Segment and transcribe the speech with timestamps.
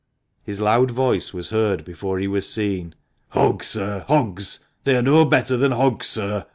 [0.41, 2.95] His loud voice was heard before he was seen."
[3.35, 4.59] Hogs, sir, hogs!
[4.83, 6.47] They are no better than hogs, sir!"